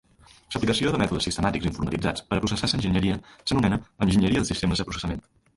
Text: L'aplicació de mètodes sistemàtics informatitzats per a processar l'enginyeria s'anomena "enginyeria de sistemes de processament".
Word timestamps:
L'aplicació 0.53 0.93
de 0.95 1.01
mètodes 1.01 1.27
sistemàtics 1.27 1.67
informatitzats 1.71 2.25
per 2.31 2.39
a 2.39 2.43
processar 2.47 2.71
l'enginyeria 2.73 3.21
s'anomena 3.35 3.81
"enginyeria 4.07 4.43
de 4.45 4.53
sistemes 4.53 4.83
de 4.83 4.91
processament". 4.91 5.27